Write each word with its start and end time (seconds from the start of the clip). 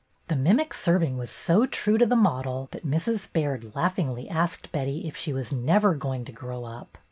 The 0.29 0.35
min>ic 0.35 0.73
serving 0.73 1.15
was 1.19 1.29
so 1.29 1.67
true 1.67 1.99
to 1.99 2.07
the 2.07 2.15
model 2.15 2.67
that 2.71 2.83
Mrs. 2.83 3.31
Baird 3.31 3.75
laughingly 3.75 4.27
asked 4.27 4.71
Betty 4.71 5.07
if 5.07 5.15
she 5.15 5.31
was 5.31 5.53
"never 5.53 5.93
going 5.93 6.25
to 6.25 6.31
grow 6.31 6.63
up." 6.65 6.97